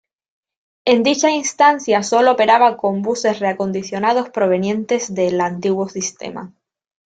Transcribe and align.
En 0.83 1.03
dicha 1.03 1.29
instancia 1.29 2.01
solo 2.01 2.31
operaba 2.31 2.75
con 2.75 3.03
buses 3.03 3.37
reacondicionados 3.37 4.31
provenientes 4.31 5.13
del 5.13 5.39
antiguo 5.39 5.89
sistema. 5.89 6.55